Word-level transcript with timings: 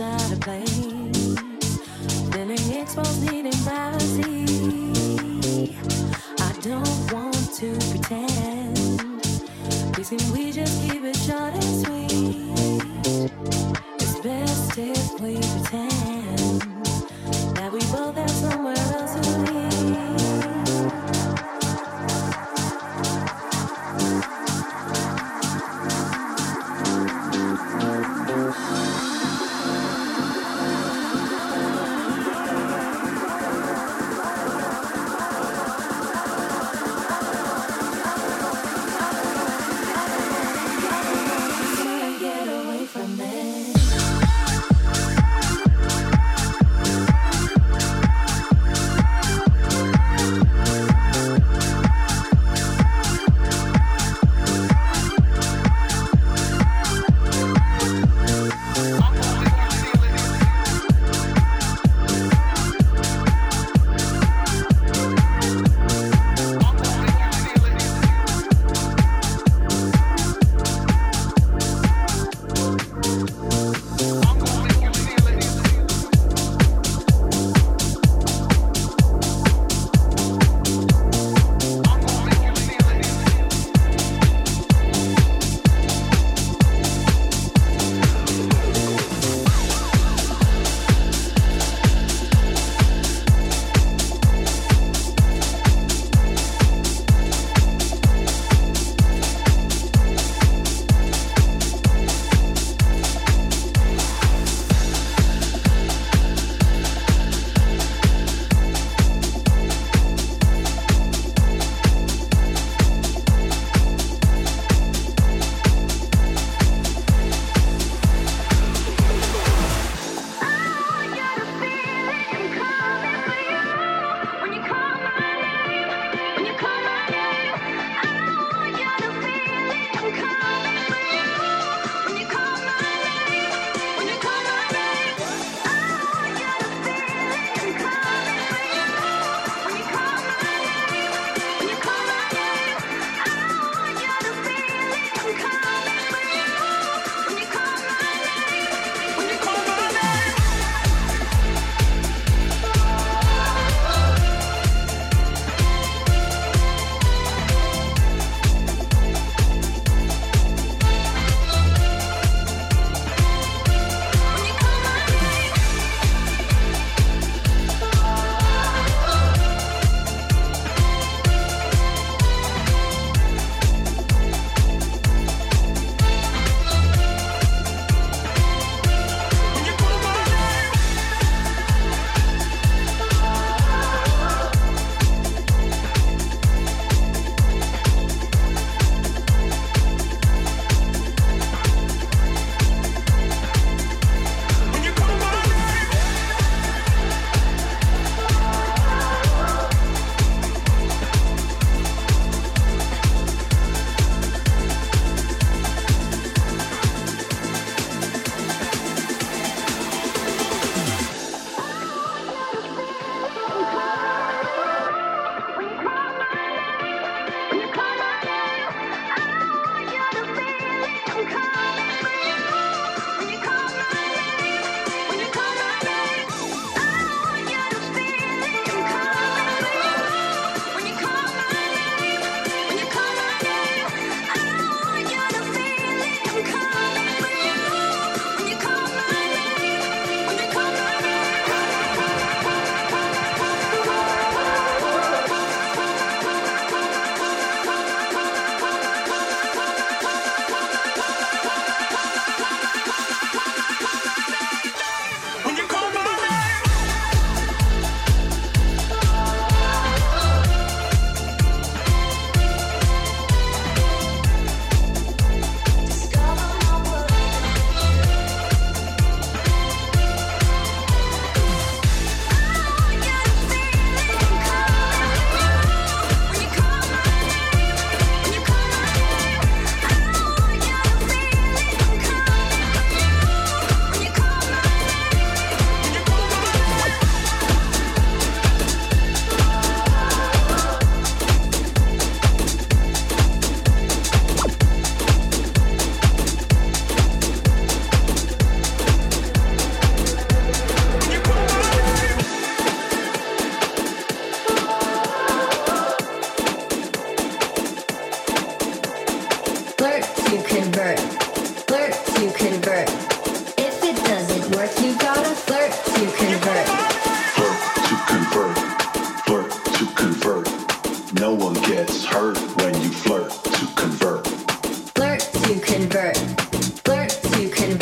us 0.00 0.32
of 0.32 0.40
place. 0.40 1.38
Feeling 2.32 2.72
exposed, 2.72 3.22
needing 3.30 3.52
privacy. 3.64 4.92
I 6.38 6.52
don't 6.60 7.12
want 7.12 7.54
to 7.56 7.72
pretend. 7.90 9.22
Please, 9.94 10.08
can 10.10 10.32
we 10.32 10.52
just 10.52 10.85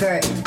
Good. 0.04 0.43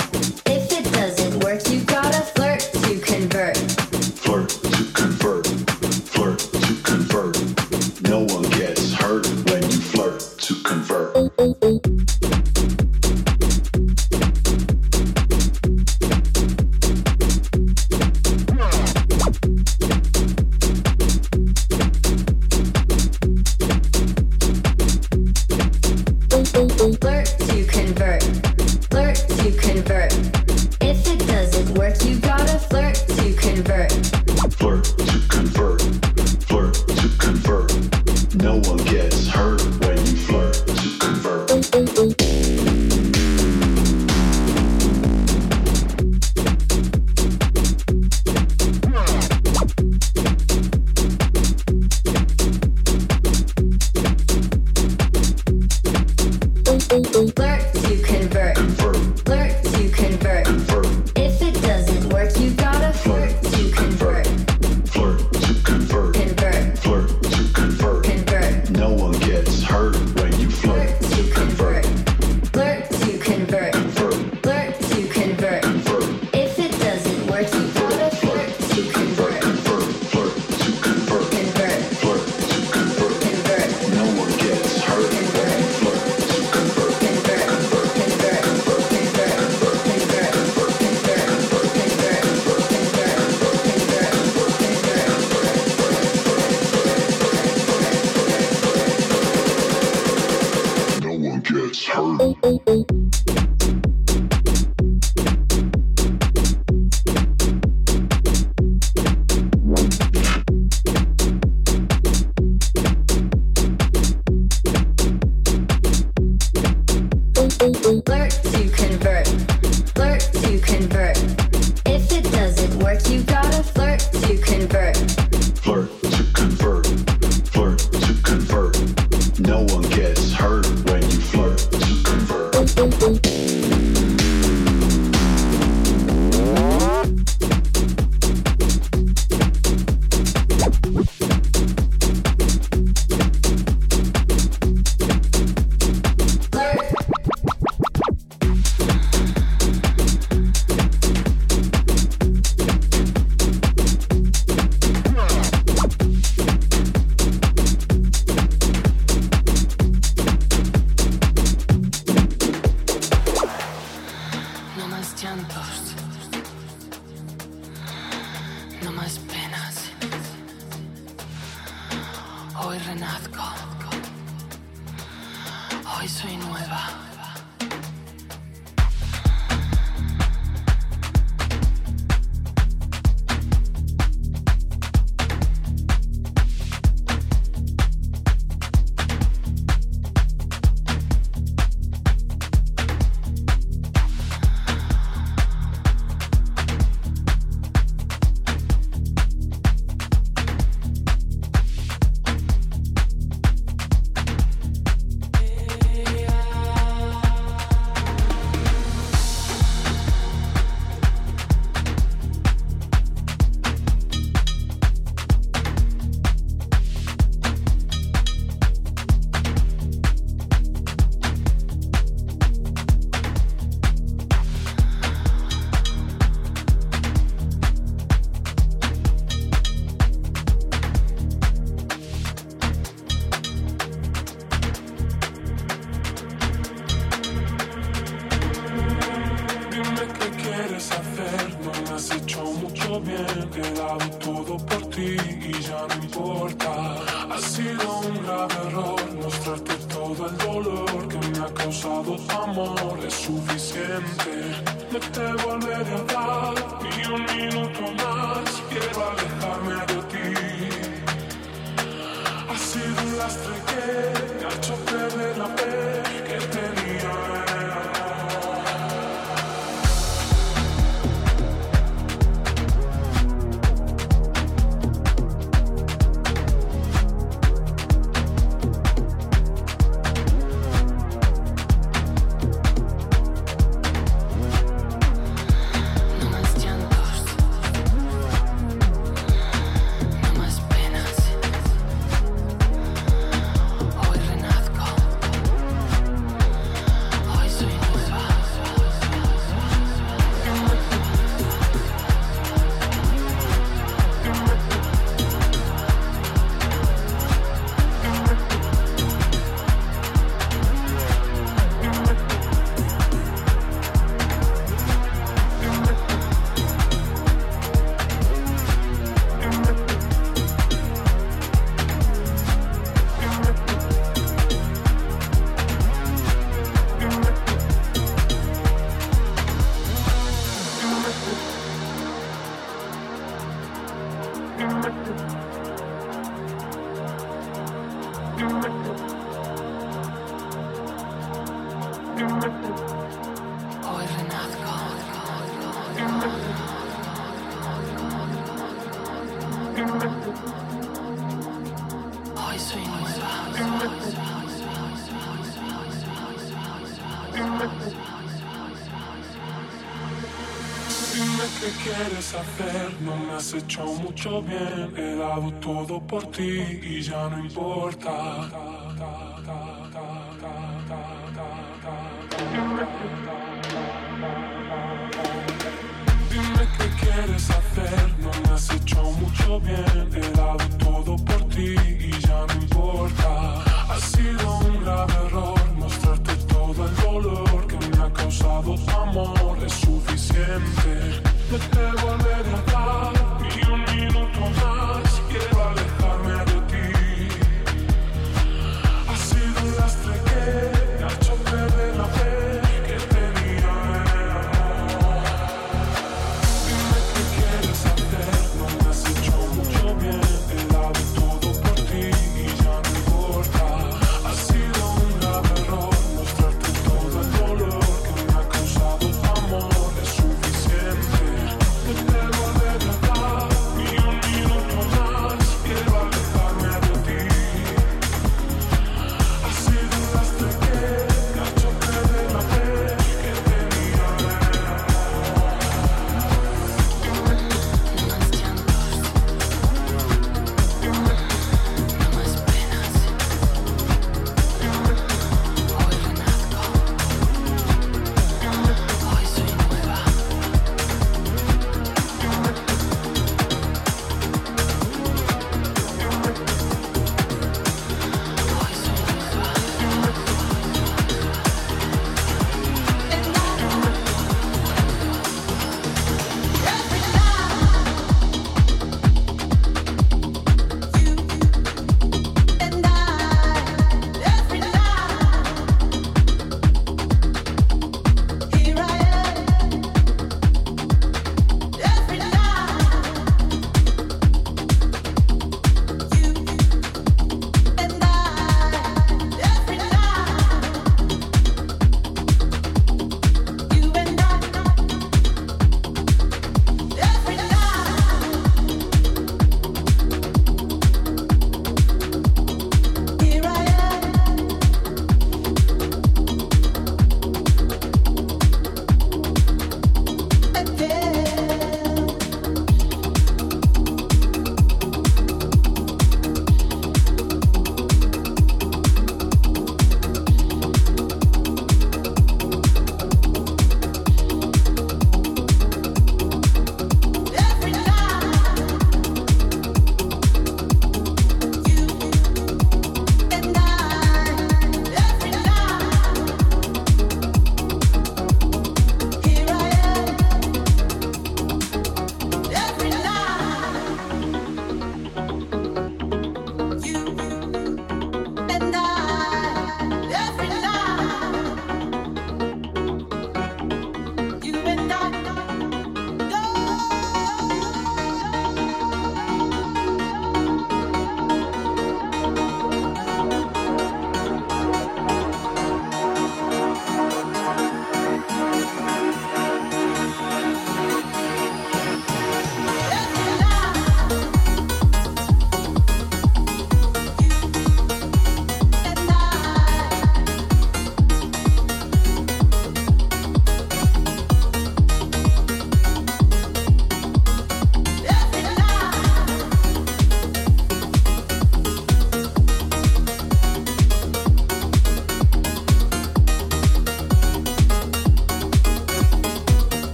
no 362.99 363.15
me 363.15 363.33
has 363.33 363.53
hecho 363.53 363.85
mucho 363.85 364.41
bien, 364.41 364.93
he 364.97 365.15
dado 365.15 365.49
todo 365.61 366.01
por 366.01 366.25
ti 366.29 366.79
y 366.83 367.01
ya 367.01 367.29
no 367.29 367.39
importa. 367.39 368.66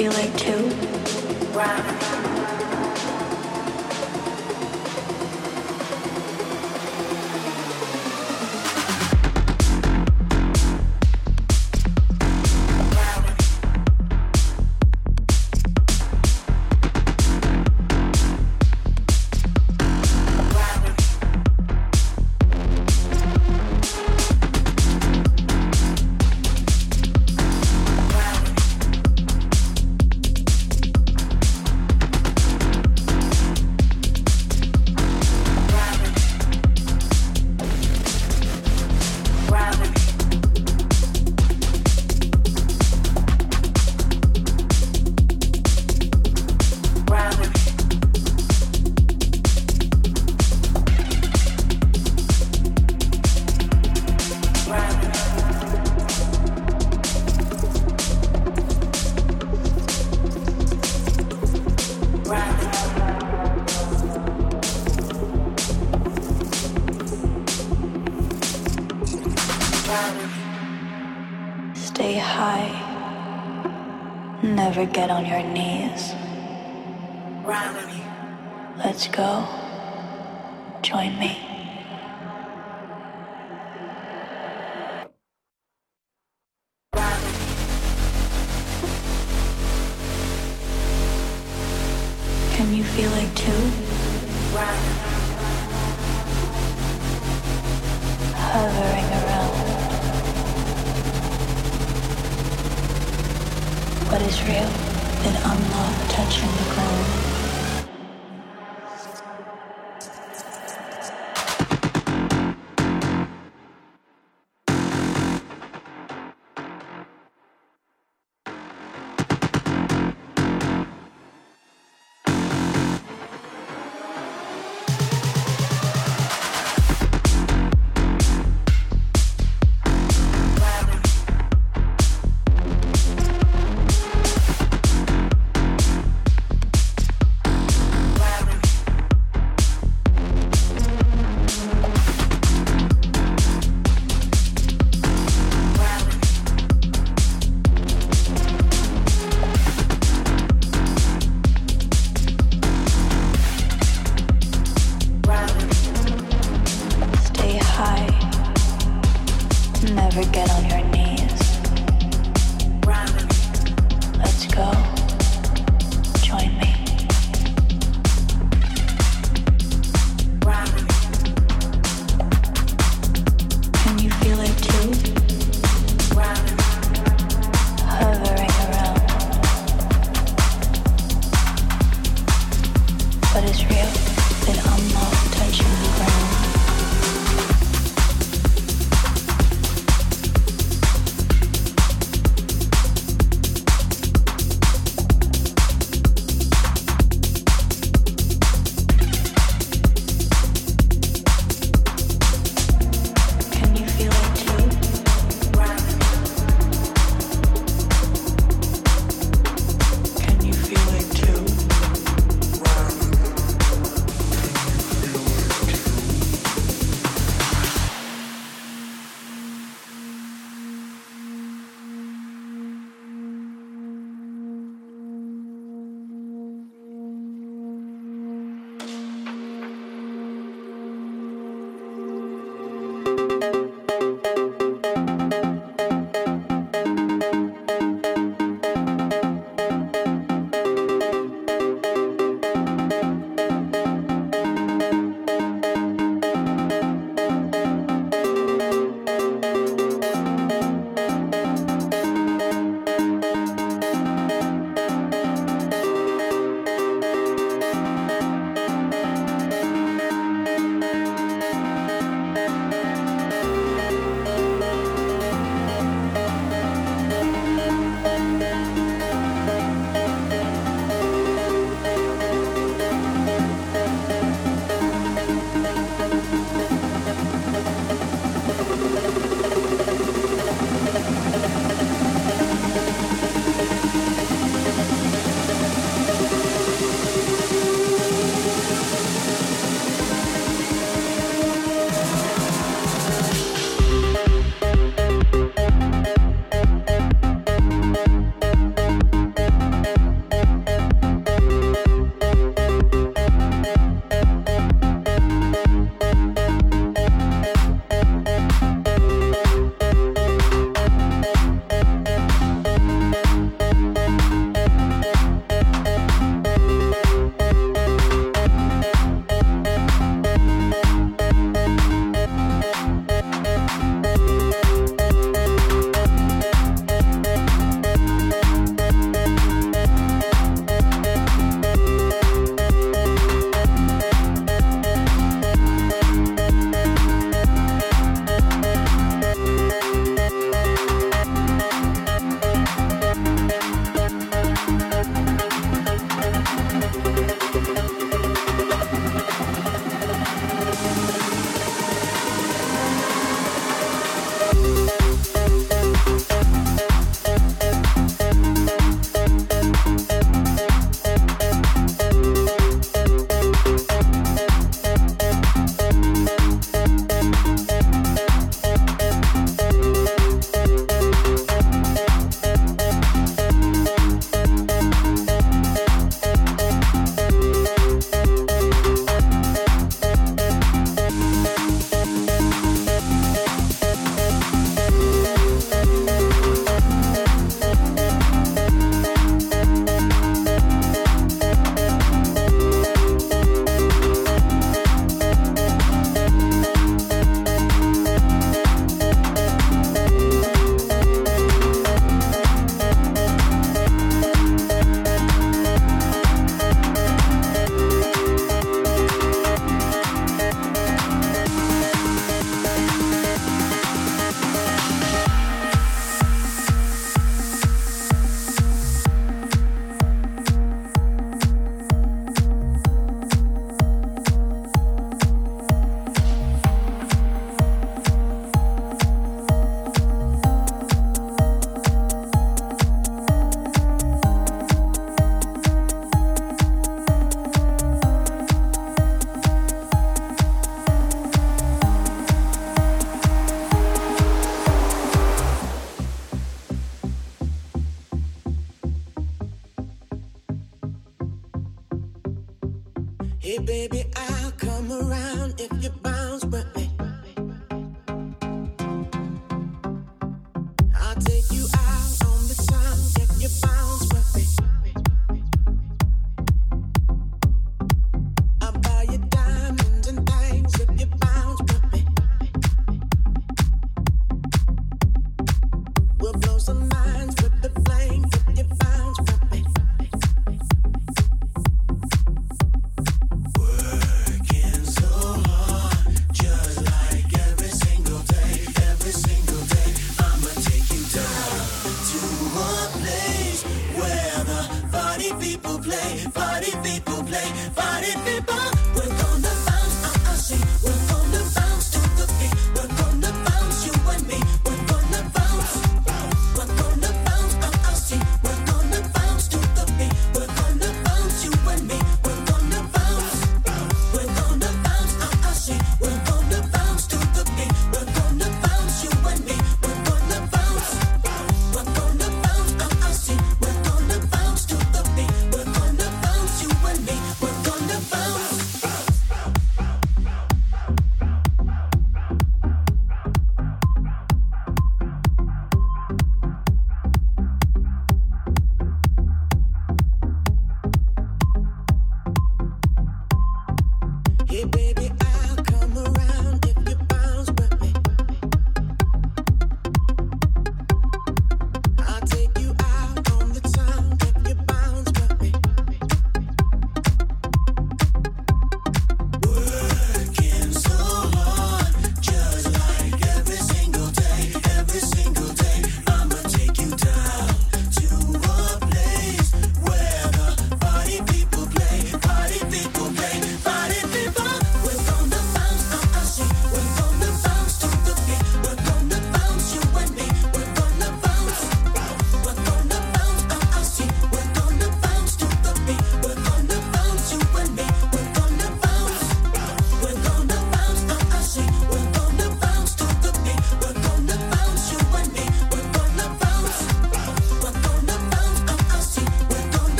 feel 0.00 0.12
it 0.12 0.38
too? 0.38 1.99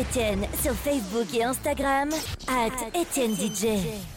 d'Étienne 0.00 0.46
sur 0.62 0.72
Facebook 0.72 1.26
et 1.34 1.44
Instagram, 1.44 2.08
at 2.48 2.98
Étienne 2.98 3.34
DJ. 3.34 4.09